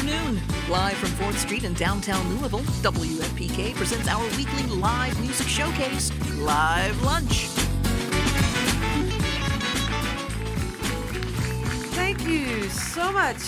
afternoon. 0.00 0.40
Live 0.70 0.96
from 0.96 1.10
4th 1.10 1.34
Street 1.34 1.64
in 1.64 1.74
downtown 1.74 2.26
Louisville, 2.36 2.60
WFPK 2.60 3.74
presents 3.74 4.08
our 4.08 4.24
weekly 4.36 4.62
live 4.76 5.18
music 5.20 5.46
showcase, 5.46 6.10
Live 6.38 7.02
Lunch. 7.02 7.48
Thank 11.92 12.26
you 12.26 12.68
so 12.70 13.12
much 13.12 13.42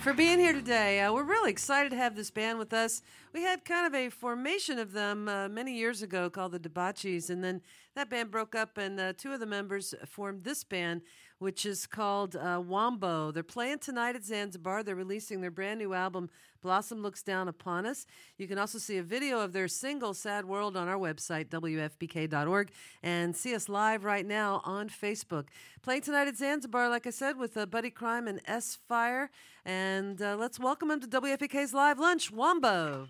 for 0.00 0.12
being 0.12 0.40
here 0.40 0.52
today. 0.52 1.00
Uh, 1.00 1.12
we're 1.12 1.22
really 1.22 1.52
excited 1.52 1.90
to 1.90 1.96
have 1.96 2.16
this 2.16 2.32
band 2.32 2.58
with 2.58 2.72
us. 2.72 3.02
We 3.32 3.42
had 3.42 3.64
kind 3.64 3.86
of 3.86 3.94
a 3.94 4.10
formation 4.10 4.80
of 4.80 4.92
them 4.92 5.28
uh, 5.28 5.48
many 5.48 5.76
years 5.76 6.02
ago 6.02 6.30
called 6.30 6.52
the 6.52 6.58
Debauchees, 6.58 7.30
and 7.30 7.44
then 7.44 7.62
that 7.94 8.10
band 8.10 8.32
broke 8.32 8.56
up, 8.56 8.76
and 8.76 8.98
uh, 8.98 9.12
two 9.16 9.32
of 9.32 9.38
the 9.38 9.46
members 9.46 9.94
formed 10.04 10.42
this 10.42 10.64
band, 10.64 11.02
which 11.44 11.66
is 11.66 11.86
called 11.86 12.34
uh, 12.36 12.60
Wombo. 12.66 13.30
They're 13.30 13.42
playing 13.42 13.78
tonight 13.80 14.16
at 14.16 14.24
Zanzibar. 14.24 14.82
They're 14.82 14.94
releasing 14.94 15.42
their 15.42 15.50
brand 15.50 15.78
new 15.78 15.92
album, 15.92 16.30
Blossom 16.62 17.02
Looks 17.02 17.22
Down 17.22 17.48
Upon 17.48 17.84
Us. 17.84 18.06
You 18.38 18.48
can 18.48 18.58
also 18.58 18.78
see 18.78 18.96
a 18.96 19.02
video 19.02 19.40
of 19.40 19.52
their 19.52 19.68
single, 19.68 20.14
Sad 20.14 20.46
World, 20.46 20.74
on 20.74 20.88
our 20.88 20.96
website, 20.96 21.50
WFPK.org, 21.50 22.70
and 23.02 23.36
see 23.36 23.54
us 23.54 23.68
live 23.68 24.04
right 24.04 24.24
now 24.24 24.62
on 24.64 24.88
Facebook. 24.88 25.48
Playing 25.82 26.00
tonight 26.00 26.28
at 26.28 26.36
Zanzibar, 26.38 26.88
like 26.88 27.06
I 27.06 27.10
said, 27.10 27.36
with 27.36 27.58
uh, 27.58 27.66
Buddy 27.66 27.90
Crime 27.90 28.26
and 28.26 28.40
S 28.46 28.78
Fire. 28.88 29.30
And 29.66 30.22
uh, 30.22 30.36
let's 30.36 30.58
welcome 30.58 30.88
them 30.88 31.00
to 31.00 31.06
WFPK's 31.06 31.74
Live 31.74 31.98
Lunch, 31.98 32.32
Wombo. 32.32 33.08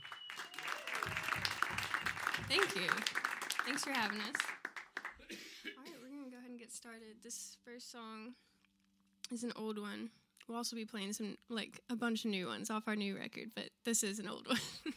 Thank 2.48 2.74
you. 2.74 2.90
Thanks 3.64 3.84
for 3.84 3.92
having 3.92 4.18
us. 4.18 4.26
All 4.26 5.84
right, 5.84 5.94
we're 6.02 6.08
going 6.08 6.24
to 6.24 6.30
go 6.30 6.36
ahead 6.36 6.50
and 6.50 6.58
get 6.58 6.63
started. 6.74 7.22
This 7.22 7.56
first 7.64 7.92
song 7.92 8.34
is 9.30 9.44
an 9.44 9.52
old 9.54 9.78
one. 9.78 10.10
We'll 10.48 10.58
also 10.58 10.74
be 10.74 10.84
playing 10.84 11.12
some, 11.12 11.38
like, 11.48 11.80
a 11.88 11.94
bunch 11.94 12.24
of 12.24 12.32
new 12.32 12.48
ones 12.48 12.68
off 12.68 12.88
our 12.88 12.96
new 12.96 13.16
record, 13.16 13.52
but 13.54 13.70
this 13.84 14.02
is 14.02 14.18
an 14.18 14.28
old 14.28 14.48
one. 14.84 14.94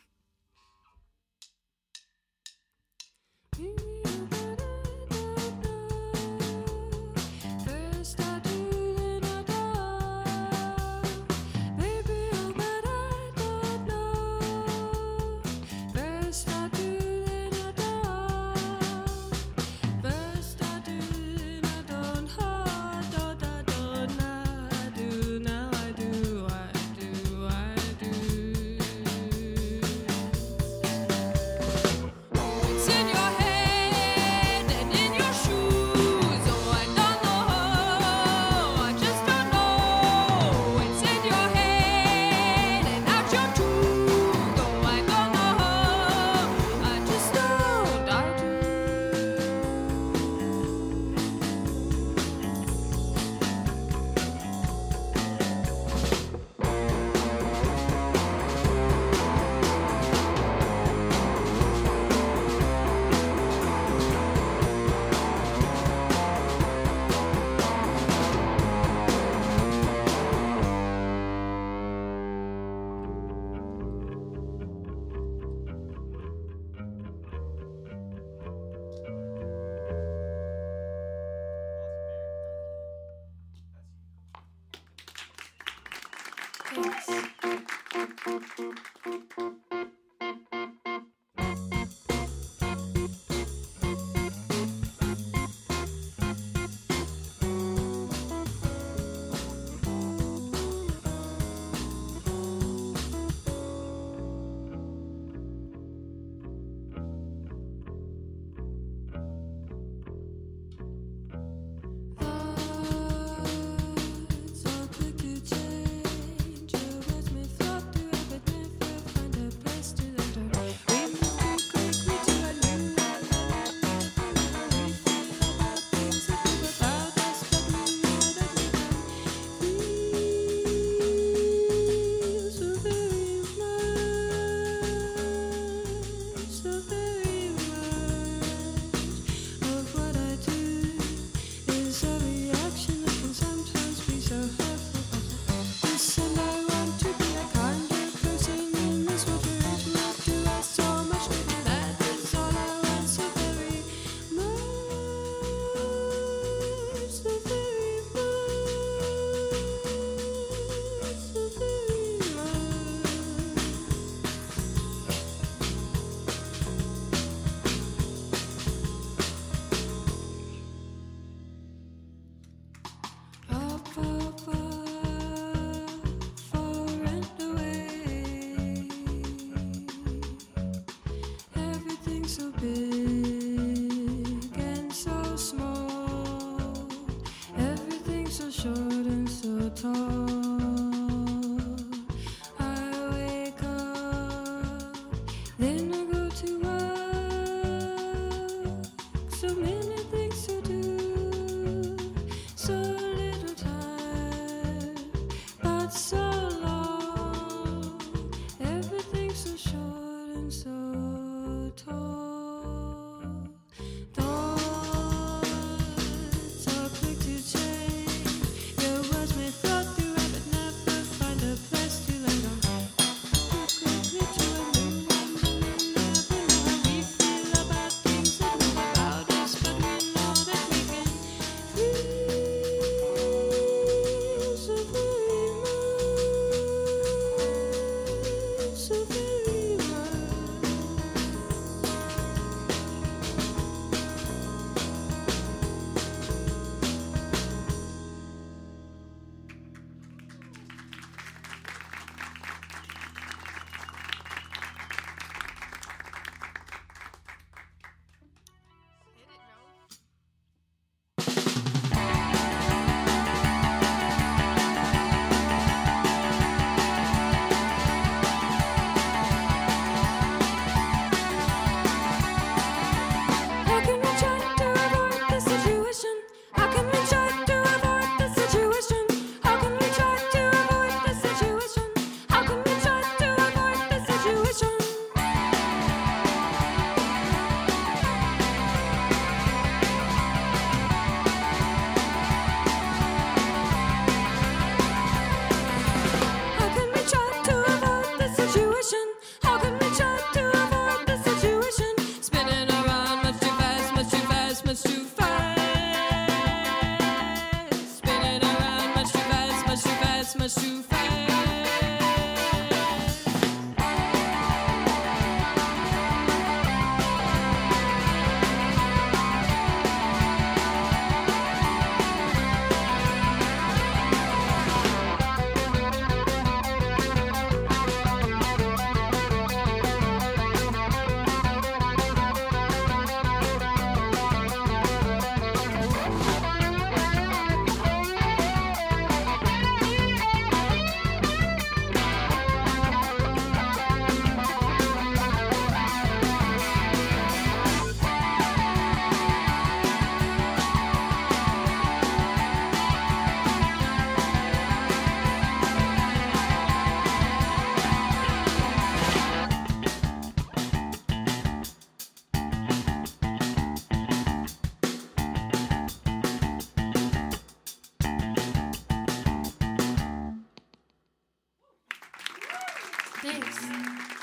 Thanks. 373.27 373.59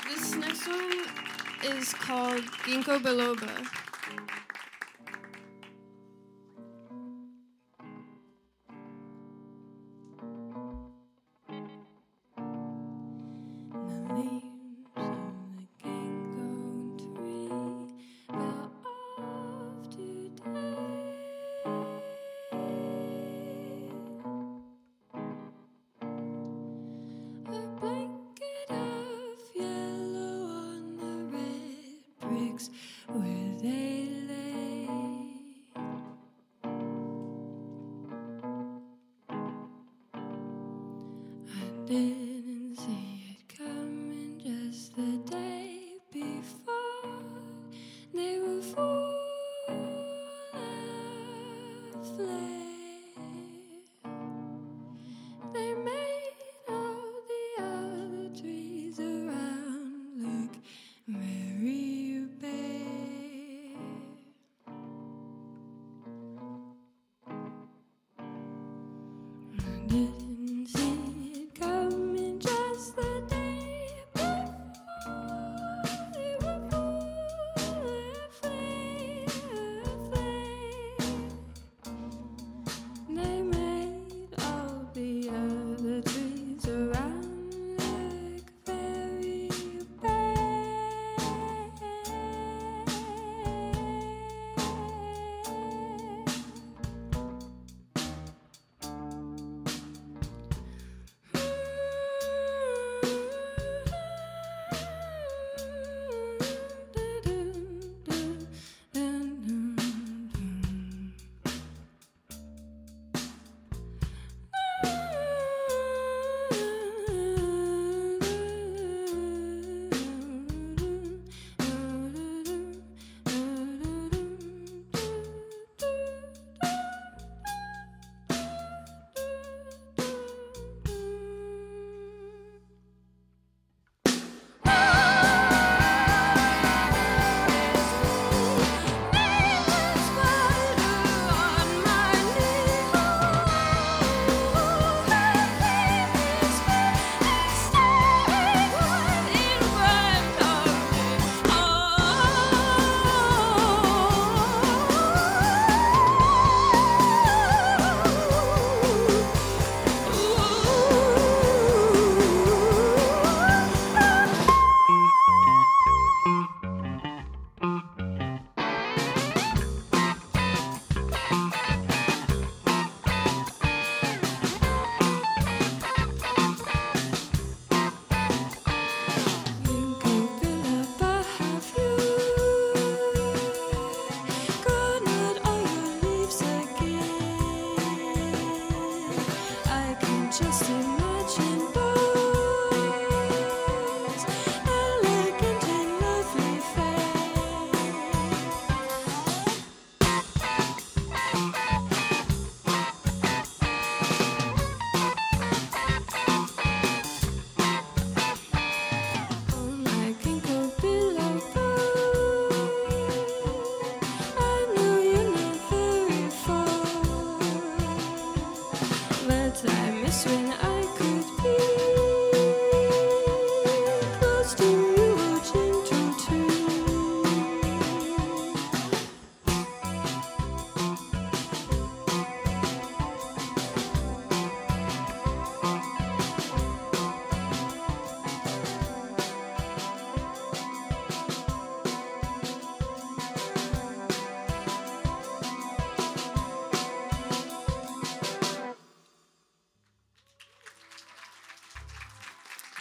This 0.05 0.35
next 0.35 0.67
one 0.67 1.05
is 1.63 1.93
called 1.93 2.41
Ginkgo 2.65 2.97
Biloba. 2.99 3.84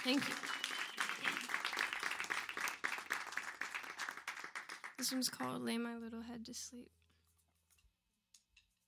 Thank 0.04 0.28
you. 0.28 0.34
This 4.98 5.10
one's 5.10 5.30
called 5.30 5.62
Lay 5.64 5.78
My 5.78 5.96
Little 5.96 6.20
Head 6.20 6.44
to 6.44 6.52
Sleep. 6.52 6.92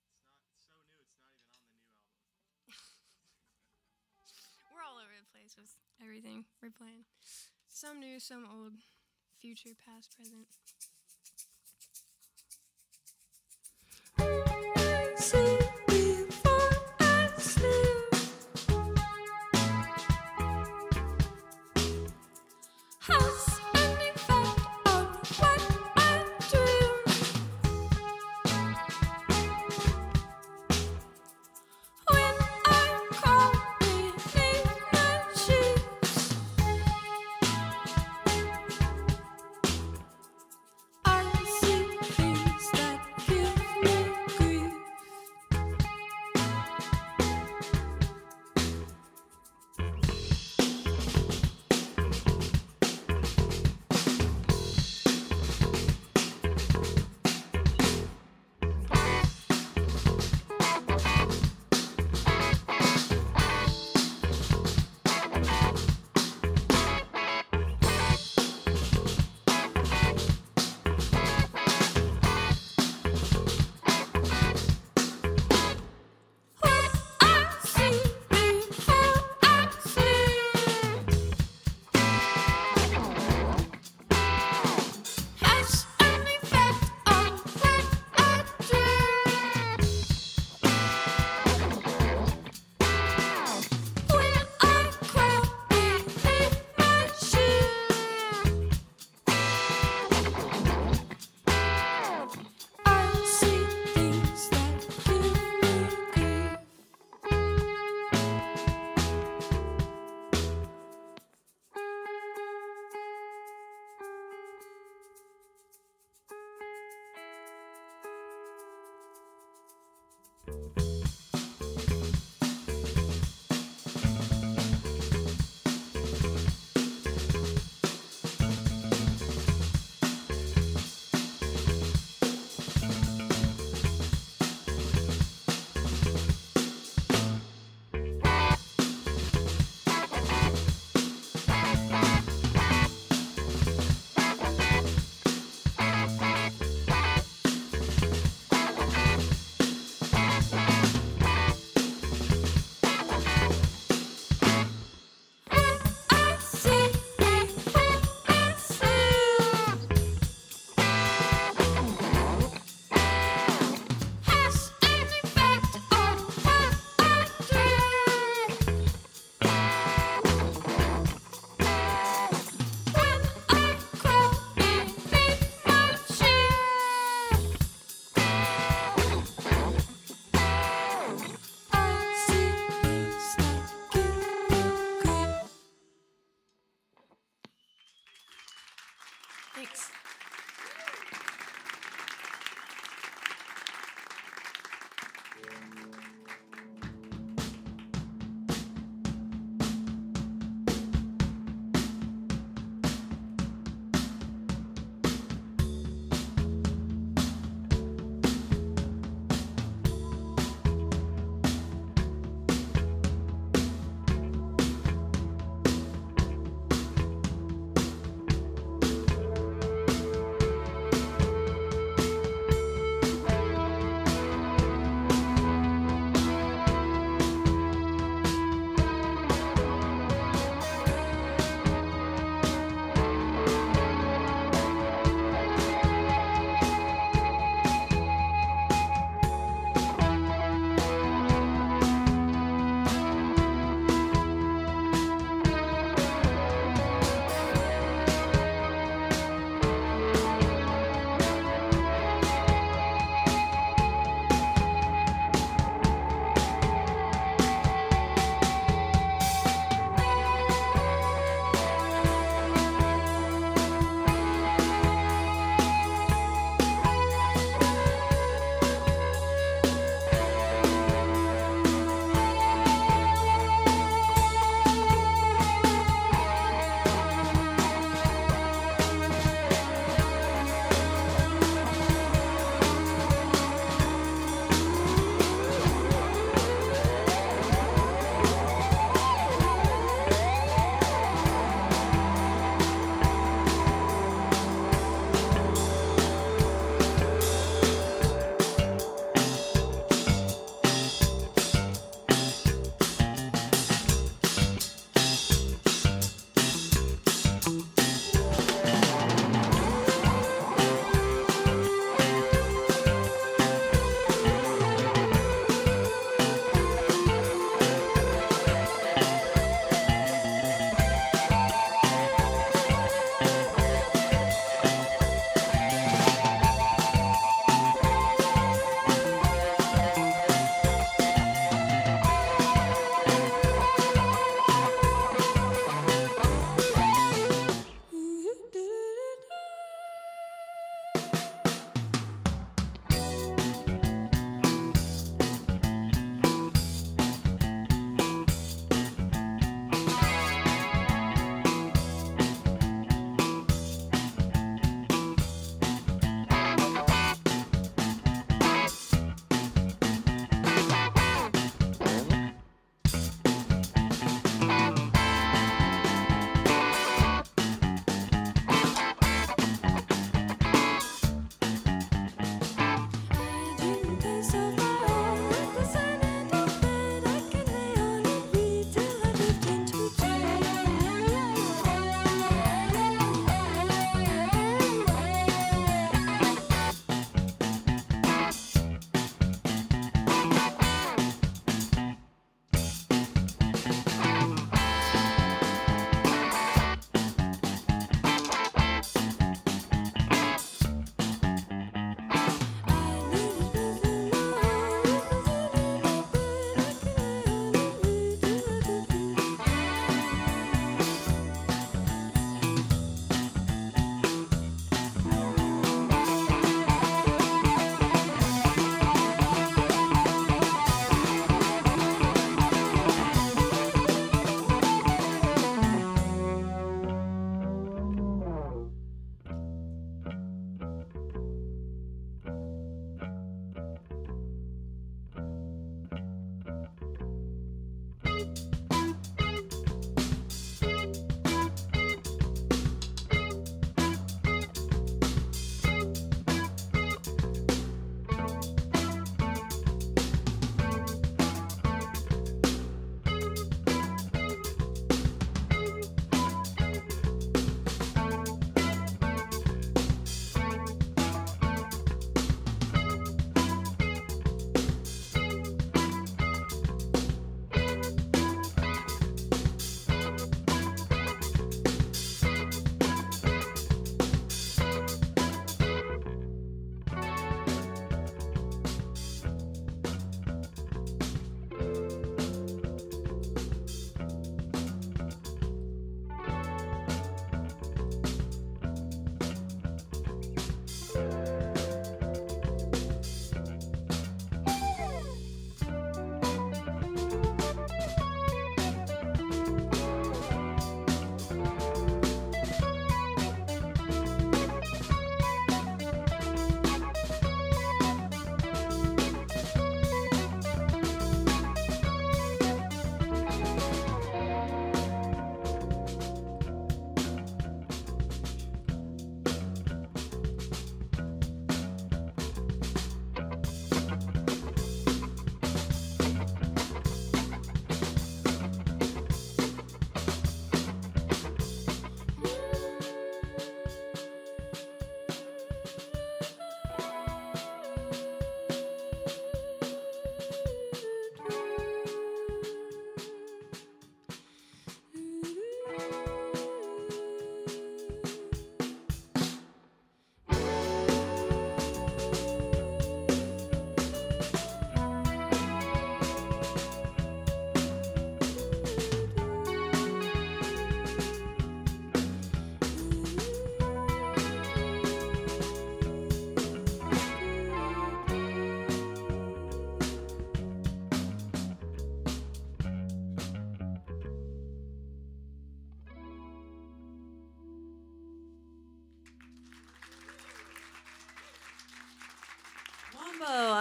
It's 0.04 0.20
not 0.20 0.36
it's 0.44 0.60
so 0.68 0.76
new, 0.76 1.08
it's 1.08 1.08
not 1.08 1.08
even 1.08 1.24
on 1.24 1.40
the 1.40 1.56
new 1.72 1.80
album. 1.88 2.28
We're 4.76 4.84
all 4.84 5.00
over 5.00 5.16
the 5.16 5.24
place 5.32 5.56
with 5.56 5.72
everything 6.04 6.44
we're 6.60 6.68
playing. 6.68 7.08
Some 7.72 7.96
new, 7.96 8.20
some 8.20 8.44
old, 8.44 8.84
future, 9.40 9.72
past, 9.72 10.12
present. 10.12 10.52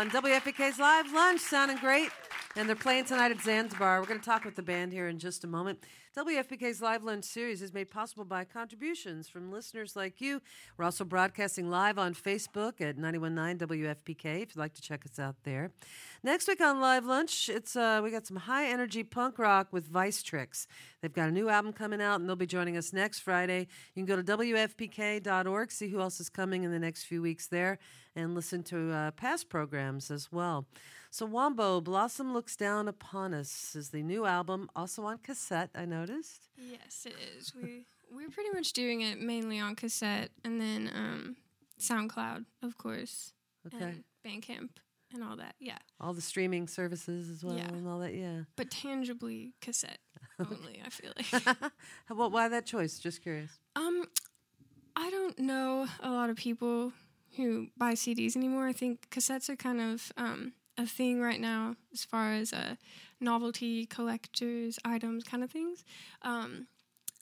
On 0.06 0.12
WFPK's 0.12 0.78
Live 0.78 1.12
Lunch, 1.14 1.42
sounding 1.42 1.78
great. 1.78 2.10
And 2.56 2.70
they're 2.70 2.76
playing 2.76 3.06
tonight 3.06 3.32
at 3.32 3.42
Zanzibar. 3.42 4.00
We're 4.00 4.06
going 4.06 4.20
to 4.20 4.26
talk 4.26 4.46
with 4.46 4.56
the 4.56 4.62
band 4.62 4.94
here 4.94 5.08
in 5.08 5.18
just 5.18 5.44
a 5.44 5.48
moment. 5.48 5.80
WFPK's 6.16 6.82
Live 6.82 7.04
Lunch 7.04 7.26
series 7.26 7.62
is 7.62 7.74
made 7.74 7.92
possible 7.92 8.24
by 8.24 8.46
contributions 8.46 9.28
from 9.28 9.52
listeners 9.52 9.98
like 9.98 10.22
you. 10.22 10.42
We're 10.78 10.86
also 10.86 11.04
broadcasting 11.04 11.70
live 11.70 11.98
on 11.98 12.14
Facebook 12.14 12.80
at 12.80 12.98
919 12.98 13.68
WFPK 13.68 14.44
if 14.44 14.56
you'd 14.56 14.56
like 14.56 14.74
to 14.76 14.82
check 14.82 15.06
us 15.06 15.20
out 15.20 15.36
there. 15.44 15.72
Next 16.24 16.48
week 16.48 16.62
on 16.62 16.80
Live 16.80 17.06
Lunch, 17.06 17.50
it's 17.50 17.76
uh, 17.76 18.00
we 18.02 18.12
got 18.12 18.26
some 18.26 18.38
high 18.38 18.66
energy 18.70 19.04
punk 19.04 19.38
rock 19.38 19.68
with 19.74 19.90
Vice 19.90 20.24
Tricks. 20.24 20.68
They've 21.02 21.12
got 21.12 21.28
a 21.28 21.34
new 21.34 21.50
album 21.50 21.74
coming 21.74 22.02
out, 22.02 22.22
and 22.22 22.30
they'll 22.30 22.38
be 22.38 22.48
joining 22.48 22.78
us 22.78 22.94
next 22.94 23.20
Friday. 23.20 23.68
You 23.94 24.06
can 24.06 24.06
go 24.06 24.16
to 24.16 24.24
WFPK.org, 24.24 25.70
see 25.70 25.90
who 25.90 26.00
else 26.00 26.22
is 26.22 26.30
coming 26.30 26.64
in 26.64 26.72
the 26.72 26.80
next 26.80 27.04
few 27.04 27.22
weeks 27.22 27.48
there, 27.48 27.78
and 28.16 28.34
listen 28.34 28.64
to 28.64 28.94
uh, 28.94 29.12
past 29.12 29.50
programs 29.50 30.10
as 30.10 30.32
well. 30.32 30.66
So, 31.16 31.26
Wombo, 31.26 31.80
Blossom 31.80 32.34
Looks 32.34 32.58
Down 32.58 32.90
Upon 32.90 33.34
Us 33.34 33.74
is 33.74 33.92
the 33.92 34.04
new 34.04 34.26
album, 34.26 34.70
also 34.76 35.04
on 35.04 35.20
cassette, 35.20 35.70
I 35.74 35.86
noticed. 36.10 36.48
Yes, 36.58 37.06
it 37.06 37.16
is. 37.38 37.54
We 37.56 37.86
we're 38.12 38.30
pretty 38.30 38.52
much 38.54 38.74
doing 38.74 39.02
it 39.02 39.20
mainly 39.20 39.60
on 39.60 39.76
cassette 39.76 40.30
and 40.44 40.62
then 40.62 40.90
um, 40.94 41.36
SoundCloud, 41.80 42.46
of 42.64 42.78
course, 42.78 43.34
Okay. 43.68 43.84
and 43.84 44.04
Bandcamp 44.26 44.70
and 45.14 45.24
all 45.24 45.36
that. 45.38 45.56
Yeah, 45.60 45.78
All 46.00 46.14
the 46.14 46.22
streaming 46.22 46.68
services 46.68 47.30
as 47.30 47.44
well 47.44 47.58
Yeah. 47.58 47.68
and 47.68 47.88
all 47.88 48.00
that, 48.00 48.14
yeah. 48.14 48.42
but 48.56 48.70
tangibly 48.70 49.54
cassette 49.62 50.00
only. 50.40 50.82
I 50.86 50.90
feel 50.90 51.12
like. 51.16 51.72
Well, 52.16 52.30
why 52.30 52.48
that 52.50 52.66
choice? 52.66 53.00
Just 53.00 53.22
curious. 53.22 53.52
um, 53.76 54.06
I 54.96 55.10
don't 55.10 55.38
know 55.40 55.88
a 56.02 56.12
lot 56.12 56.30
of 56.30 56.38
people 56.38 56.94
who 57.36 57.68
buy 57.78 57.94
CDs 57.94 58.36
anymore. 58.38 58.68
I 58.68 58.72
think 58.74 59.10
cassettes 59.10 59.50
are 59.50 59.58
kind 59.58 59.82
of 59.82 60.12
um, 60.16 60.54
a 60.78 60.86
thing 60.86 61.20
right 61.20 61.40
now 61.42 61.76
as 61.94 62.06
far 62.06 62.32
as 62.34 62.54
uh, 62.54 62.76
novelty 63.26 63.86
collectors 63.86 64.80
items 64.86 65.24
kind 65.26 65.44
of 65.44 65.52
things. 65.52 65.84
Um, 66.22 66.68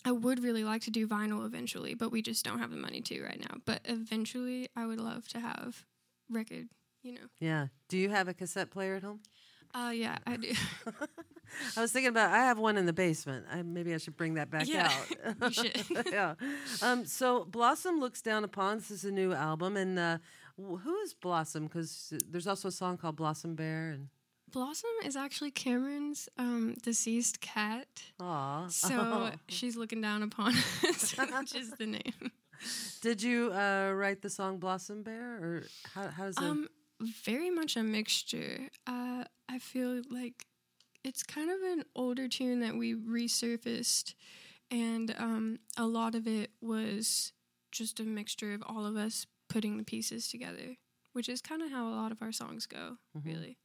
I 0.05 0.11
would 0.11 0.43
really 0.43 0.63
like 0.63 0.81
to 0.83 0.91
do 0.91 1.07
vinyl 1.07 1.45
eventually, 1.45 1.95
but 1.95 2.11
we 2.11 2.21
just 2.21 2.43
don't 2.45 2.59
have 2.59 2.69
the 2.71 2.77
money 2.77 3.01
to 3.01 3.23
right 3.23 3.39
now. 3.39 3.57
But 3.65 3.79
eventually, 3.85 4.67
I 4.75 4.85
would 4.85 4.99
love 4.99 5.27
to 5.29 5.39
have 5.39 5.85
record. 6.29 6.67
You 7.01 7.13
know. 7.15 7.27
Yeah. 7.39 7.67
Do 7.89 7.97
you 7.97 8.09
have 8.09 8.27
a 8.27 8.33
cassette 8.33 8.69
player 8.69 8.95
at 8.95 9.03
home? 9.03 9.21
Uh, 9.73 9.91
yeah, 9.93 10.17
I 10.27 10.37
do. 10.37 10.53
I 11.77 11.81
was 11.81 11.91
thinking 11.91 12.09
about. 12.09 12.31
I 12.31 12.45
have 12.45 12.59
one 12.59 12.77
in 12.77 12.85
the 12.85 12.93
basement. 12.93 13.45
I, 13.51 13.61
maybe 13.63 13.93
I 13.93 13.97
should 13.97 14.15
bring 14.15 14.35
that 14.35 14.49
back 14.51 14.67
Yeah, 14.67 14.91
out. 15.25 15.35
you 15.41 15.51
should. 15.51 16.05
yeah. 16.11 16.35
Um, 16.81 17.05
so 17.05 17.45
Blossom 17.45 17.99
looks 17.99 18.21
down 18.21 18.43
upon. 18.43 18.77
This 18.77 18.91
is 18.91 19.05
a 19.05 19.11
new 19.11 19.33
album, 19.33 19.75
and 19.77 19.97
uh, 19.97 20.17
who 20.57 20.97
is 20.99 21.13
Blossom? 21.13 21.63
Because 21.65 22.13
there's 22.29 22.47
also 22.47 22.67
a 22.67 22.71
song 22.71 22.97
called 22.97 23.15
Blossom 23.15 23.55
Bear, 23.55 23.89
and 23.91 24.09
Blossom 24.53 24.91
is 25.03 25.15
actually 25.15 25.49
Cameron's 25.49 26.29
um, 26.37 26.75
deceased 26.83 27.41
cat. 27.41 27.87
aw. 28.19 28.67
So 28.69 29.31
she's 29.49 29.75
looking 29.75 29.99
down 29.99 30.21
upon 30.21 30.53
us, 30.87 31.17
which 31.17 31.55
is 31.55 31.71
the 31.71 31.87
name. 31.87 32.31
Did 33.01 33.21
you 33.23 33.51
uh, 33.51 33.91
write 33.93 34.21
the 34.21 34.29
song 34.29 34.59
Blossom 34.59 35.01
Bear, 35.01 35.33
or 35.41 35.63
how, 35.93 36.07
how 36.07 36.23
does 36.25 36.37
it? 36.37 36.43
Um, 36.43 36.67
very 37.01 37.49
much 37.49 37.75
a 37.75 37.83
mixture. 37.83 38.69
Uh, 38.85 39.23
I 39.49 39.57
feel 39.59 40.03
like 40.09 40.45
it's 41.03 41.23
kind 41.23 41.49
of 41.49 41.59
an 41.73 41.83
older 41.95 42.27
tune 42.27 42.59
that 42.59 42.75
we 42.77 42.93
resurfaced, 42.93 44.13
and 44.69 45.15
um, 45.17 45.59
a 45.77 45.87
lot 45.87 46.13
of 46.13 46.27
it 46.27 46.51
was 46.61 47.33
just 47.71 47.99
a 47.99 48.03
mixture 48.03 48.53
of 48.53 48.61
all 48.67 48.85
of 48.85 48.95
us 48.95 49.25
putting 49.49 49.77
the 49.77 49.83
pieces 49.83 50.29
together, 50.29 50.77
which 51.13 51.27
is 51.27 51.41
kind 51.41 51.63
of 51.63 51.71
how 51.71 51.87
a 51.87 51.95
lot 51.95 52.11
of 52.11 52.21
our 52.21 52.31
songs 52.31 52.67
go, 52.67 52.97
really. 53.25 53.57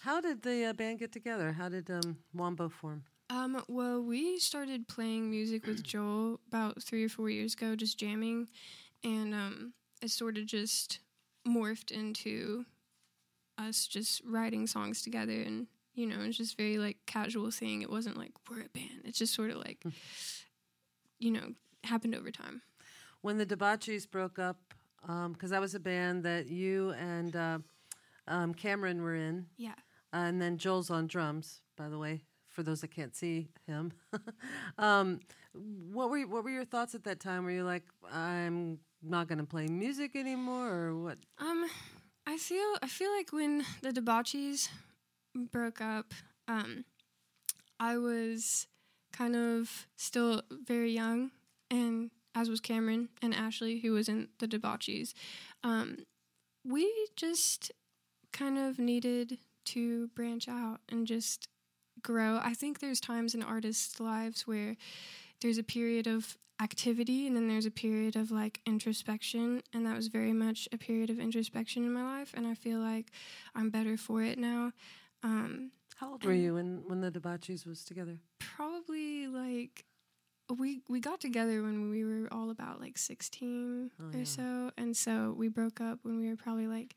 How 0.00 0.20
did 0.20 0.42
the 0.42 0.66
uh, 0.66 0.72
band 0.72 0.98
get 0.98 1.12
together? 1.12 1.52
How 1.52 1.68
did 1.68 1.90
um, 1.90 2.18
Wombo 2.34 2.68
form? 2.68 3.04
Um, 3.28 3.62
well, 3.68 4.02
we 4.02 4.38
started 4.38 4.88
playing 4.88 5.30
music 5.30 5.66
with 5.66 5.82
Joel 5.84 6.40
about 6.48 6.82
three 6.82 7.04
or 7.04 7.08
four 7.08 7.30
years 7.30 7.54
ago, 7.54 7.76
just 7.76 7.98
jamming, 7.98 8.48
and 9.04 9.34
um, 9.34 9.72
it 10.02 10.10
sort 10.10 10.36
of 10.36 10.46
just 10.46 10.98
morphed 11.46 11.90
into 11.90 12.64
us 13.56 13.86
just 13.86 14.22
writing 14.26 14.66
songs 14.66 15.02
together, 15.02 15.40
and 15.40 15.68
you 15.94 16.06
know, 16.06 16.16
it's 16.22 16.36
just 16.36 16.56
very 16.56 16.78
like 16.78 16.96
casual 17.06 17.50
thing. 17.50 17.82
It 17.82 17.90
wasn't 17.90 18.16
like 18.16 18.32
we're 18.48 18.62
a 18.62 18.68
band. 18.68 19.02
It's 19.04 19.18
just 19.18 19.34
sort 19.34 19.50
of 19.50 19.58
like, 19.58 19.84
you 21.18 21.30
know, 21.30 21.52
happened 21.84 22.14
over 22.14 22.30
time. 22.30 22.62
When 23.20 23.38
the 23.38 23.46
Debauchees 23.46 24.10
broke 24.10 24.38
up, 24.38 24.56
because 25.02 25.50
that 25.50 25.60
was 25.60 25.74
a 25.74 25.80
band 25.80 26.24
that 26.24 26.48
you 26.48 26.90
and 26.92 27.36
uh, 27.36 27.58
um, 28.28 28.54
Cameron 28.54 29.02
were 29.02 29.14
in, 29.14 29.46
Yeah. 29.56 29.74
and 30.12 30.40
then 30.40 30.58
Joel's 30.58 30.90
on 30.90 31.06
drums. 31.06 31.60
By 31.76 31.88
the 31.88 31.98
way, 31.98 32.24
for 32.48 32.62
those 32.62 32.80
that 32.82 32.88
can't 32.88 33.14
see 33.16 33.48
him, 33.66 33.92
um, 34.78 35.20
what 35.52 36.10
were 36.10 36.20
what 36.26 36.44
were 36.44 36.50
your 36.50 36.64
thoughts 36.64 36.94
at 36.94 37.04
that 37.04 37.20
time? 37.20 37.44
Were 37.44 37.50
you 37.50 37.64
like, 37.64 37.84
I'm 38.12 38.78
not 39.02 39.28
going 39.28 39.38
to 39.38 39.44
play 39.44 39.66
music 39.66 40.14
anymore, 40.16 40.68
or 40.68 40.96
what? 41.02 41.18
Um, 41.38 41.66
I 42.26 42.36
feel 42.36 42.76
I 42.82 42.86
feel 42.86 43.10
like 43.16 43.32
when 43.32 43.64
the 43.82 43.92
Debauchees 43.92 44.68
broke 45.34 45.80
up, 45.80 46.12
um, 46.48 46.84
I 47.78 47.96
was 47.96 48.66
kind 49.12 49.34
of 49.34 49.86
still 49.96 50.42
very 50.50 50.92
young, 50.92 51.30
and 51.70 52.10
as 52.34 52.48
was 52.48 52.60
Cameron 52.60 53.08
and 53.22 53.34
Ashley, 53.34 53.80
who 53.80 53.92
was 53.92 54.08
in 54.08 54.28
the 54.38 54.46
Debauchees. 54.46 55.14
Um, 55.64 55.98
we 56.64 56.92
just 57.16 57.72
kind 58.32 58.58
of 58.58 58.78
needed 58.78 59.38
to 59.66 60.08
branch 60.08 60.48
out 60.48 60.80
and 60.88 61.06
just 61.06 61.48
grow. 62.02 62.40
I 62.42 62.54
think 62.54 62.78
there's 62.80 63.00
times 63.00 63.34
in 63.34 63.42
artists' 63.42 64.00
lives 64.00 64.46
where 64.46 64.76
there's 65.40 65.58
a 65.58 65.62
period 65.62 66.06
of 66.06 66.36
activity 66.62 67.26
and 67.26 67.34
then 67.34 67.48
there's 67.48 67.64
a 67.66 67.70
period 67.70 68.16
of 68.16 68.30
like 68.30 68.60
introspection 68.66 69.62
and 69.72 69.86
that 69.86 69.96
was 69.96 70.08
very 70.08 70.32
much 70.32 70.68
a 70.72 70.76
period 70.78 71.08
of 71.08 71.18
introspection 71.18 71.84
in 71.84 71.92
my 71.92 72.02
life 72.02 72.34
and 72.36 72.46
I 72.46 72.52
feel 72.54 72.78
like 72.80 73.10
I'm 73.54 73.70
better 73.70 73.96
for 73.96 74.22
it 74.22 74.38
now. 74.38 74.72
Um, 75.22 75.70
How 75.96 76.12
old 76.12 76.24
were 76.24 76.32
you 76.34 76.54
when 76.54 76.82
when 76.86 77.00
the 77.00 77.10
Debauchees 77.10 77.66
was 77.66 77.84
together? 77.84 78.18
probably 78.38 79.26
like 79.26 79.84
we 80.58 80.82
we 80.88 81.00
got 81.00 81.20
together 81.20 81.62
when 81.62 81.90
we 81.90 82.04
were 82.04 82.28
all 82.30 82.50
about 82.50 82.78
like 82.80 82.98
16 82.98 83.90
Oh, 83.98 84.04
or 84.14 84.18
yeah. 84.18 84.24
so 84.24 84.70
and 84.76 84.94
so 84.96 85.34
we 85.36 85.48
broke 85.48 85.80
up 85.80 86.00
when 86.02 86.18
we 86.18 86.28
were 86.28 86.36
probably 86.36 86.66
like 86.66 86.94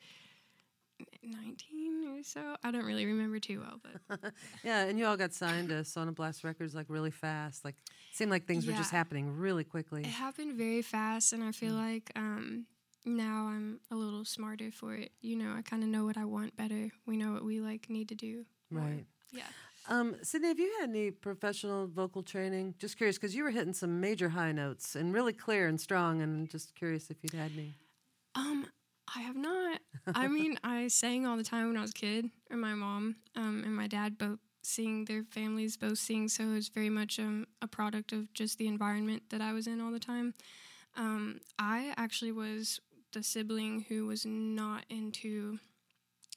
19 1.23 2.07
or 2.17 2.23
so. 2.23 2.55
I 2.63 2.71
don't 2.71 2.85
really 2.85 3.05
remember 3.05 3.39
too 3.39 3.61
well, 3.61 3.79
but 4.09 4.33
Yeah, 4.63 4.83
and 4.85 4.97
you 4.99 5.05
all 5.05 5.17
got 5.17 5.33
signed 5.33 5.69
to 5.69 5.75
Sonablast 5.75 6.43
Records 6.43 6.75
like 6.75 6.85
really 6.89 7.11
fast. 7.11 7.63
Like 7.65 7.75
seemed 8.11 8.31
like 8.31 8.45
things 8.45 8.65
were 8.67 8.73
just 8.73 8.91
happening 8.91 9.35
really 9.37 9.63
quickly. 9.63 10.01
It 10.01 10.07
happened 10.07 10.55
very 10.57 10.81
fast, 10.81 11.33
and 11.33 11.43
I 11.43 11.51
feel 11.51 11.73
Mm. 11.73 11.77
like 11.91 12.11
um, 12.15 12.65
now 13.05 13.47
I'm 13.47 13.79
a 13.91 13.95
little 13.95 14.25
smarter 14.25 14.71
for 14.71 14.95
it. 14.95 15.11
You 15.21 15.35
know, 15.37 15.53
I 15.57 15.61
kind 15.61 15.83
of 15.83 15.89
know 15.89 16.05
what 16.05 16.17
I 16.17 16.25
want 16.25 16.55
better. 16.55 16.89
We 17.05 17.17
know 17.17 17.33
what 17.33 17.43
we 17.43 17.59
like 17.61 17.89
need 17.89 18.09
to 18.09 18.15
do. 18.15 18.45
more. 18.69 18.83
Right. 18.83 19.05
Yeah. 19.31 19.43
Um, 19.89 20.15
Sydney, 20.23 20.47
have 20.47 20.59
you 20.59 20.71
had 20.79 20.89
any 20.89 21.11
professional 21.11 21.87
vocal 21.87 22.23
training? 22.23 22.75
Just 22.79 22.95
curious, 22.97 23.17
because 23.17 23.35
you 23.35 23.43
were 23.43 23.49
hitting 23.51 23.73
some 23.73 23.99
major 23.99 24.29
high 24.29 24.51
notes 24.53 24.95
and 24.95 25.13
really 25.13 25.33
clear 25.33 25.67
and 25.67 25.79
strong, 25.81 26.21
and 26.21 26.49
just 26.49 26.73
curious 26.75 27.09
if 27.09 27.17
you'd 27.21 27.33
had 27.33 27.51
any. 27.51 27.73
Um, 28.35 28.67
I 29.15 29.21
have 29.21 29.35
not. 29.35 29.79
I 30.13 30.27
mean, 30.27 30.57
I 30.63 30.87
sang 30.87 31.25
all 31.25 31.37
the 31.37 31.43
time 31.43 31.67
when 31.67 31.77
I 31.77 31.81
was 31.81 31.91
a 31.91 31.93
kid, 31.93 32.29
or 32.49 32.57
my 32.57 32.73
mom 32.73 33.17
um, 33.35 33.63
and 33.65 33.75
my 33.75 33.87
dad 33.87 34.17
both 34.17 34.39
sing. 34.63 35.05
Their 35.05 35.23
families 35.23 35.77
both 35.77 35.97
sing, 35.97 36.29
so 36.29 36.53
it's 36.53 36.69
very 36.69 36.89
much 36.89 37.19
um, 37.19 37.45
a 37.61 37.67
product 37.67 38.11
of 38.13 38.33
just 38.33 38.57
the 38.57 38.67
environment 38.67 39.23
that 39.29 39.41
I 39.41 39.53
was 39.53 39.67
in 39.67 39.81
all 39.81 39.91
the 39.91 39.99
time. 39.99 40.33
Um, 40.95 41.41
I 41.59 41.93
actually 41.97 42.31
was 42.31 42.79
the 43.13 43.23
sibling 43.23 43.85
who 43.89 44.05
was 44.05 44.25
not 44.25 44.85
into 44.89 45.59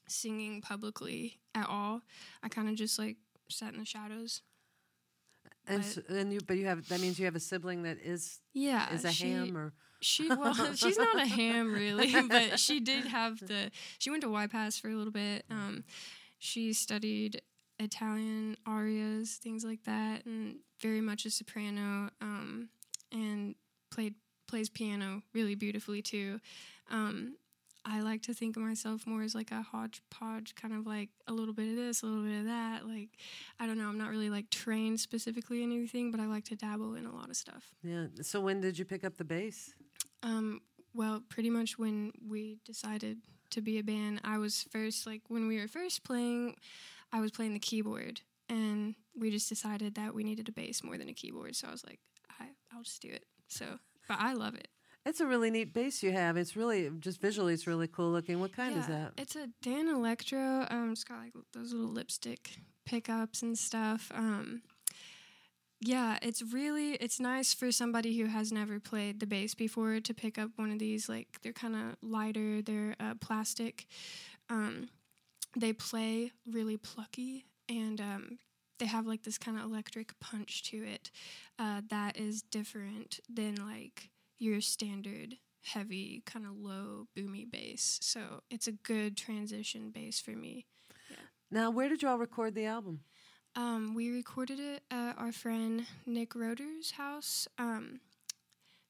singing 0.09 0.61
publicly 0.61 1.39
at 1.55 1.69
all. 1.69 2.03
I 2.43 2.49
kind 2.49 2.69
of 2.69 2.75
just 2.75 2.99
like 2.99 3.17
sat 3.49 3.73
in 3.73 3.79
the 3.79 3.85
shadows. 3.85 4.43
And 5.69 5.79
But- 5.83 5.87
s 5.87 5.99
and 6.09 6.33
you, 6.33 6.41
but 6.47 6.57
you 6.57 6.67
have 6.67 6.87
that 6.89 7.01
means 7.01 7.19
you 7.19 7.25
have 7.25 7.35
a 7.37 7.41
sibling 7.41 7.83
that 7.83 7.99
is 7.99 8.41
Yeah, 8.53 8.93
is 8.93 9.05
a 9.05 9.13
she- 9.13 9.31
ham 9.31 9.57
or 9.57 9.73
She 10.07 10.29
well, 10.29 10.55
she's 10.77 10.97
not 10.97 11.21
a 11.21 11.27
ham 11.27 11.75
really, 11.75 12.15
but 12.29 12.61
she 12.61 12.79
did 12.79 13.07
have 13.07 13.41
the. 13.41 13.73
She 13.99 14.09
went 14.09 14.23
to 14.23 14.29
YPAS 14.29 14.81
for 14.81 14.89
a 14.89 14.95
little 14.95 15.13
bit. 15.13 15.45
Um, 15.51 15.83
she 16.39 16.73
studied 16.73 17.43
Italian 17.81 18.57
arias, 18.67 19.35
things 19.43 19.65
like 19.65 19.83
that, 19.85 20.25
and 20.25 20.59
very 20.81 21.01
much 21.01 21.27
a 21.27 21.31
soprano. 21.31 22.11
Um, 22.21 22.69
and 23.11 23.57
played 23.91 24.15
plays 24.47 24.69
piano 24.69 25.23
really 25.35 25.57
beautifully 25.57 26.03
too. 26.03 26.41
Um, 26.89 27.35
I 27.85 28.01
like 28.01 28.23
to 28.23 28.35
think 28.35 28.57
of 28.57 28.63
myself 28.63 29.09
more 29.09 29.23
as 29.23 29.35
like 29.35 29.51
a 29.51 29.63
hodgepodge, 29.63 30.55
kind 30.55 30.73
of 30.73 30.87
like 30.87 31.09
a 31.27 31.33
little 31.33 31.55
bit 31.55 31.69
of 31.69 31.77
this, 31.77 32.03
a 32.03 32.07
little 32.07 32.23
bit 32.23 32.41
of 32.41 32.45
that. 32.47 32.87
Like, 32.87 33.11
I 33.59 33.67
don't 33.67 33.79
know, 33.79 33.89
I'm 33.89 33.99
not 33.99 34.11
really 34.11 34.31
like 34.31 34.51
trained 34.51 35.01
specifically 35.01 35.65
in 35.65 35.73
anything, 35.73 36.13
but 36.13 36.21
I 36.21 36.27
like 36.27 36.45
to 36.47 36.57
dabble 36.57 36.95
in 36.95 37.07
a 37.07 37.13
lot 37.15 37.29
of 37.29 37.37
stuff. 37.37 37.75
yeah. 37.83 38.07
So 38.23 38.41
when 38.41 38.61
did 38.61 38.79
you 38.79 38.85
pick 38.85 39.05
up 39.05 39.17
the 39.17 39.25
bass? 39.25 39.75
Um, 40.27 40.61
well, 40.93 41.23
pretty 41.29 41.51
much 41.51 41.79
when 41.79 42.13
we 42.27 42.59
decided 42.65 43.19
to 43.51 43.61
be 43.61 43.79
a 43.79 43.83
band, 43.83 44.21
I 44.25 44.39
was 44.39 44.67
first 44.71 45.07
like 45.07 45.23
when 45.29 45.47
we 45.47 45.61
were 45.61 45.69
first 45.69 46.03
playing, 46.05 46.57
I 47.13 47.21
was 47.21 47.31
playing 47.31 47.53
the 47.53 47.61
keyboard, 47.61 48.23
and 48.49 48.97
we 49.17 49.31
just 49.31 49.49
decided 49.49 49.95
that 49.95 50.15
we 50.15 50.25
needed 50.25 50.49
a 50.49 50.53
bass 50.53 50.83
more 50.83 50.99
than 50.99 51.09
a 51.09 51.15
keyboard. 51.15 51.55
So 51.55 51.69
I 51.69 51.71
was 51.71 51.85
like, 51.85 52.01
I 52.41 52.47
I'll 52.75 52.83
just 52.83 53.01
do 53.03 53.09
it. 53.09 53.25
So, 53.47 53.79
but 54.09 54.19
I 54.21 54.33
love 54.33 54.55
it. 54.57 54.69
It's 55.05 55.21
a 55.21 55.27
really 55.27 55.53
neat 55.53 55.73
bass 55.73 56.03
you 56.03 56.11
have. 56.11 56.37
It's 56.37 56.57
really 56.57 56.91
just 56.99 57.21
visually, 57.21 57.55
it's 57.55 57.69
really 57.69 57.87
cool 57.87 58.11
looking. 58.11 58.41
What 58.41 58.53
kind 58.53 58.77
is 58.77 58.89
that? 58.89 59.13
It's 59.17 59.37
a 59.37 59.47
Danelectro. 59.65 60.67
Um, 60.73 60.91
it's 60.91 61.05
got 61.05 61.21
like 61.21 61.33
those 61.53 61.73
little 61.73 61.93
lipstick 61.93 62.59
pickups 62.85 63.43
and 63.43 63.57
stuff. 63.57 64.11
Um, 64.13 64.63
yeah, 65.81 66.19
it's 66.23 66.43
really 66.43 66.93
it's 66.95 67.21
nice 67.21 67.53
for 67.53 67.71
somebody 67.71 68.17
who 68.19 68.27
has 68.27 68.53
never 68.53 68.81
played 68.81 69.21
the 69.21 69.27
bass 69.27 69.55
before 69.55 70.01
to 70.01 70.15
pick 70.15 70.39
up 70.39 70.51
one 70.57 70.71
of 70.71 70.79
these. 70.79 71.09
Like 71.09 71.39
they're 71.43 71.53
kind 71.53 71.75
of 71.75 71.97
lighter. 72.03 72.63
They're 72.63 72.97
uh, 72.99 73.15
plastic. 73.21 73.87
Um, 74.49 74.89
they 75.57 75.73
play 75.73 76.33
really 76.51 76.77
plucky 76.77 77.47
and 77.69 78.01
um, 78.01 78.39
they 78.79 78.87
have 78.87 79.07
like 79.07 79.23
this 79.23 79.39
kind 79.39 79.59
of 79.59 79.65
electric 79.65 80.19
punch 80.21 80.63
to 80.65 80.77
it 80.79 81.11
uh, 81.59 81.81
that 81.89 82.17
is 82.19 82.43
different 82.43 83.21
than 83.29 83.57
like 83.57 84.11
your 84.39 84.61
standard 84.61 85.37
heavy 85.65 86.23
kind 86.27 86.45
of 86.47 86.53
low 86.57 87.07
boomy 87.17 87.51
bass 87.51 87.99
so 88.03 88.43
it's 88.51 88.69
a 88.69 88.73
good 88.73 89.17
transition 89.17 89.91
bass 89.91 90.21
for 90.21 90.33
me 90.33 90.67
Now, 91.51 91.71
where 91.71 91.89
did 91.89 92.03
you 92.03 92.09
all 92.09 92.19
record 92.19 92.55
the 92.55 92.67
album? 92.67 93.01
Um, 93.57 93.95
we 93.95 94.11
recorded 94.11 94.61
it 94.61 94.83
at 94.91 95.19
our 95.19 95.33
friend 95.33 95.87
nick 96.05 96.35
roder's 96.35 96.93
house 96.93 97.49
um, 97.59 98.01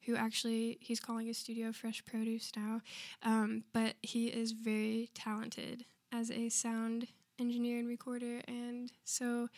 who 0.06 0.16
actually 0.16 0.78
he's 0.80 1.00
calling 1.00 1.26
his 1.26 1.36
studio 1.36 1.72
fresh 1.72 2.04
produce 2.04 2.52
now. 2.56 2.80
Um, 3.22 3.64
but 3.72 3.94
he 4.02 4.28
is 4.28 4.52
very 4.52 5.10
talented 5.14 5.84
as 6.12 6.30
a 6.30 6.48
sound 6.48 7.08
engineer 7.38 7.78
and 7.78 7.88
recorder. 7.88 8.40
And 8.46 8.92
so 9.04 9.48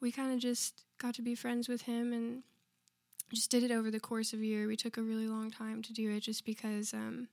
we 0.00 0.12
kind 0.12 0.32
of 0.32 0.38
just 0.38 0.84
got 0.98 1.14
to 1.14 1.22
be 1.22 1.34
friends 1.34 1.68
with 1.68 1.82
him 1.82 2.12
and 2.12 2.42
just 3.32 3.50
did 3.50 3.62
it 3.62 3.70
over 3.70 3.90
the 3.90 3.98
course 3.98 4.34
of 4.34 4.40
a 4.40 4.46
year. 4.46 4.68
We 4.68 4.76
took 4.76 4.98
a 4.98 5.02
really 5.02 5.26
long 5.26 5.50
time 5.50 5.82
to 5.82 5.92
do 5.92 6.10
it 6.10 6.20
just 6.20 6.44
because 6.44 6.92
um, 6.92 7.28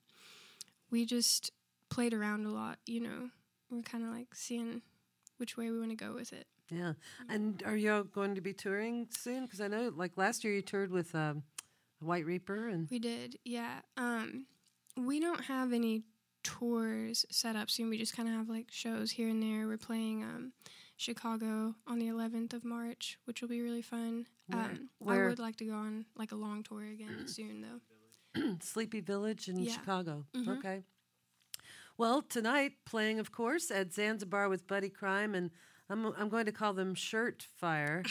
we 0.90 1.06
just 1.06 1.52
played 1.90 2.14
around 2.14 2.46
a 2.46 2.50
lot 2.50 2.80
you 2.86 3.02
know? 3.02 3.30
We're 3.70 3.82
kind 3.82 4.04
of 4.04 4.12
like 4.12 4.34
seeing 4.34 4.82
which 5.38 5.58
way 5.58 5.70
we 5.72 5.80
want 5.80 5.92
to 5.92 5.96
go 5.96 6.14
with 6.14 6.32
it 6.34 6.48
Yeah. 6.72 6.94
And 7.30 7.62
are 7.66 7.76
you 7.76 8.08
going 8.14 8.36
to 8.36 8.42
be 8.42 8.54
touring 8.54 9.08
soon? 9.12 9.46
Because 9.46 9.60
I 9.62 9.68
know, 9.68 9.92
like 9.96 10.18
last 10.18 10.44
year, 10.44 10.54
you 10.54 10.62
toured 10.62 10.92
with 10.92 11.14
um, 11.14 11.44
White 12.00 12.26
Reaper, 12.26 12.68
and 12.70 12.88
We 12.90 12.98
did, 13.00 13.38
yeah. 13.44 13.82
Um, 13.98 14.46
we 14.98 15.20
don't 15.20 15.42
have 15.46 15.74
any 15.74 16.04
tours 16.44 17.26
set 17.30 17.56
up 17.56 17.70
soon. 17.70 17.90
We 17.90 17.98
just 17.98 18.16
kind 18.16 18.28
of 18.30 18.36
have 18.36 18.50
like 18.50 18.68
shows 18.72 19.12
here 19.12 19.28
and 19.30 19.44
there. 19.44 19.68
We're 19.68 19.78
playing 19.78 20.24
um, 20.24 20.54
Chicago 20.98 21.76
on 21.88 22.00
the 22.00 22.08
11th 22.08 22.54
of 22.54 22.64
March, 22.64 23.18
which 23.26 23.42
will 23.42 23.50
be 23.50 23.62
really 23.62 23.82
fun. 23.82 24.26
Where- 24.48 24.62
Um, 24.64 24.90
where- 25.00 25.26
I 25.26 25.30
would 25.30 25.40
like 25.40 25.58
to 25.58 25.66
go 25.66 25.74
on 25.76 26.06
like 26.16 26.32
a 26.32 26.36
long 26.36 26.64
tour 26.64 26.84
again 26.86 27.28
soon, 27.28 27.62
though. 27.62 28.58
Sleeping 28.62 29.04
Village 29.04 29.50
in 29.50 29.60
Yeah. 29.60 29.74
Chicago. 29.74 30.26
Mhm. 30.34 30.58
Okay. 30.58 30.84
Well, 31.98 32.22
tonight 32.22 32.74
playing, 32.86 33.20
of 33.20 33.32
course, 33.32 33.70
at 33.70 33.94
Zanzibar 33.94 34.50
with 34.50 34.66
Buddy 34.66 34.90
Crime, 34.90 35.36
and 35.36 35.52
I'm 35.92 36.14
I'm 36.18 36.30
going 36.30 36.46
to 36.46 36.54
call 36.54 36.74
them 36.74 36.96
Shirt 36.96 37.46
Fire. 37.58 38.04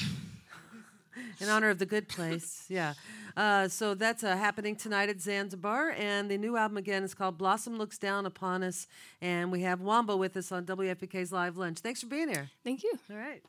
In 1.41 1.49
honor 1.49 1.71
of 1.71 1.79
the 1.79 1.87
good 1.87 2.09
place, 2.09 2.67
yeah. 2.69 2.95
Uh, 3.37 3.69
so 3.69 3.95
that's 3.95 4.23
uh, 4.23 4.37
happening 4.37 4.77
tonight 4.77 5.09
at 5.09 5.21
Zanzibar, 5.21 5.91
and 5.91 6.31
the 6.31 6.39
new 6.39 6.57
album 6.57 6.77
again 6.77 7.03
is 7.03 7.15
called 7.15 7.37
"Blossom 7.37 7.79
Looks 7.79 7.99
Down 7.99 8.27
Upon 8.27 8.63
Us," 8.63 8.87
and 9.21 9.51
we 9.51 9.63
have 9.63 9.81
Wombo 9.81 10.17
with 10.17 10.37
us 10.37 10.53
on 10.53 10.65
WFPK's 10.67 11.33
Live 11.33 11.57
Lunch. 11.57 11.79
Thanks 11.79 12.01
for 12.01 12.07
being 12.07 12.29
here. 12.29 12.51
Thank 12.65 12.85
you. 12.85 12.93
All 13.11 13.17
right. 13.17 13.43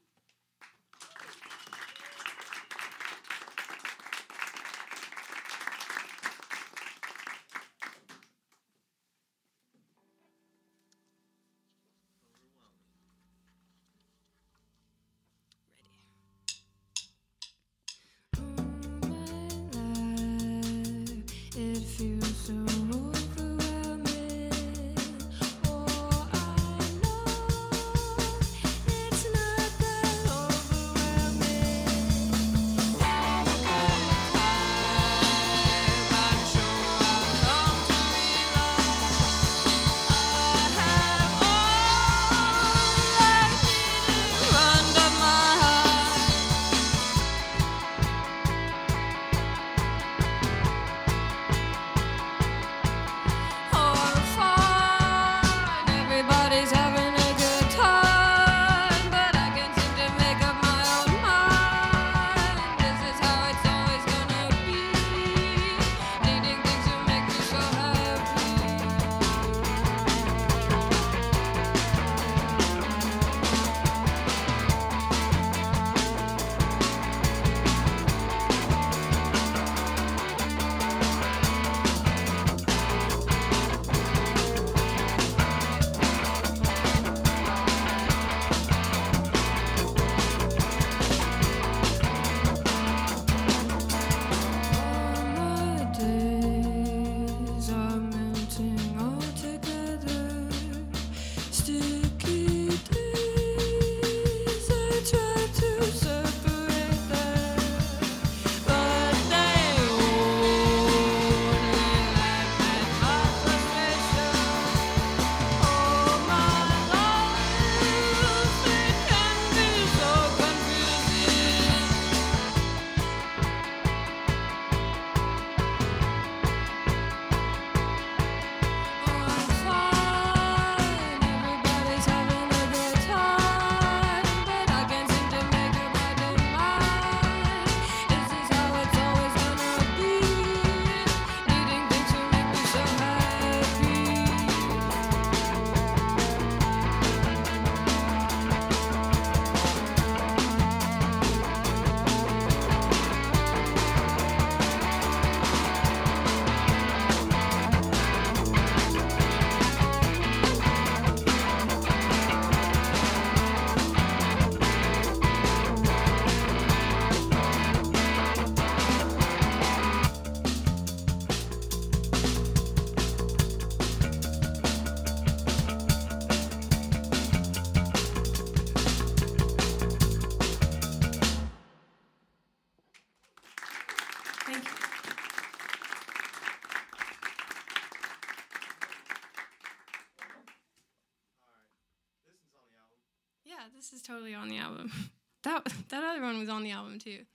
That 195.92 196.06
other 196.06 196.22
one 196.22 196.40
was 196.40 196.48
on 196.48 196.64
the 196.64 196.72
album 196.72 197.00
too. 197.00 197.26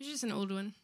It's 0.00 0.08
just 0.08 0.24
an 0.24 0.32
old 0.32 0.50
one. 0.50 0.74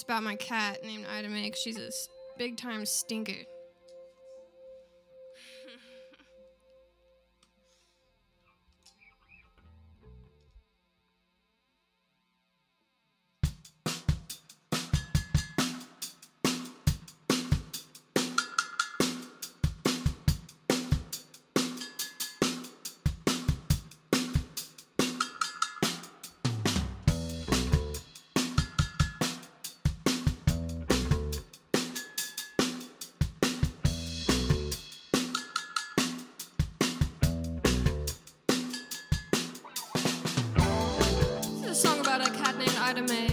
about 0.00 0.22
my 0.22 0.36
cat 0.36 0.82
named 0.82 1.04
Ida 1.14 1.28
Mae. 1.28 1.50
She's 1.54 1.76
a 1.76 1.90
big 2.38 2.56
time 2.56 2.86
stinker. 2.86 3.44
me. 43.08 43.31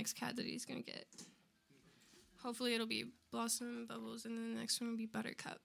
Next 0.00 0.14
cat 0.14 0.34
that 0.36 0.46
he's 0.46 0.64
gonna 0.64 0.80
get. 0.80 1.04
Hopefully, 2.42 2.74
it'll 2.74 2.86
be 2.86 3.04
Blossom, 3.30 3.66
and 3.66 3.86
Bubbles, 3.86 4.24
and 4.24 4.34
then 4.34 4.54
the 4.54 4.58
next 4.58 4.80
one 4.80 4.88
will 4.88 4.96
be 4.96 5.04
Buttercup. 5.04 5.60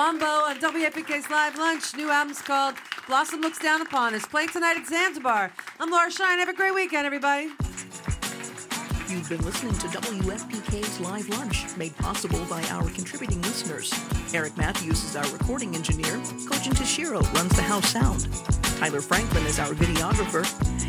Wombo 0.00 0.24
on 0.24 0.58
WFPK's 0.60 1.28
Live 1.28 1.58
Lunch. 1.58 1.94
New 1.94 2.08
album's 2.08 2.40
called 2.40 2.74
Blossom 3.06 3.42
Looks 3.42 3.58
Down 3.58 3.82
Upon 3.82 4.14
Us. 4.14 4.24
Playing 4.24 4.48
tonight 4.48 4.78
at 4.78 4.86
Zanzabar. 4.86 5.52
I'm 5.78 5.90
Laura 5.90 6.10
Shine. 6.10 6.38
Have 6.38 6.48
a 6.48 6.54
great 6.54 6.74
weekend, 6.74 7.04
everybody. 7.04 7.50
You've 9.10 9.28
been 9.28 9.44
listening 9.44 9.74
to 9.74 9.88
WFPK's 9.88 11.00
Live 11.00 11.28
Lunch, 11.28 11.66
made 11.76 11.94
possible 11.98 12.42
by 12.48 12.62
our 12.70 12.88
contributing 12.88 13.42
listeners. 13.42 13.92
Eric 14.32 14.56
Matthews 14.56 15.04
is 15.04 15.16
our 15.16 15.30
recording 15.32 15.74
engineer. 15.74 16.16
Kojin 16.48 16.72
Tashiro 16.72 17.20
runs 17.34 17.54
the 17.54 17.60
house 17.60 17.90
sound. 17.90 18.26
Tyler 18.78 19.02
Franklin 19.02 19.44
is 19.44 19.58
our 19.58 19.74
videographer. 19.74 20.46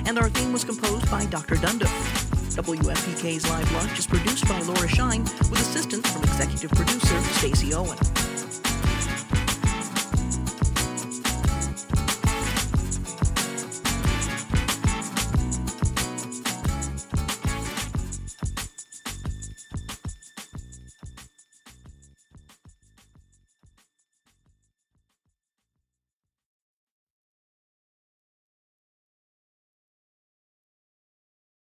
And 0.08 0.18
our 0.20 0.30
theme 0.30 0.54
was 0.54 0.64
composed 0.64 1.12
by 1.12 1.26
Dr. 1.26 1.56
Dundo. 1.56 1.88
WFPK's 2.56 3.50
Live 3.50 3.74
Lunch 3.74 4.00
is 4.00 4.08
produced 4.08 4.48
by 4.48 4.62
Laura 4.62 4.88
Shine 4.88 5.24
with 5.24 5.60
assistance 5.60 6.10
from 6.10 6.24
executive 6.24 6.72
producer 6.72 7.20
Stacey 7.34 7.74
Owen. 7.74 7.98